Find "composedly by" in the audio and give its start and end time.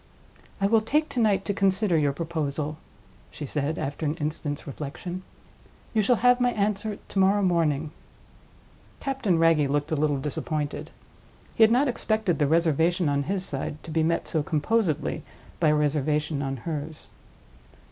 14.41-15.67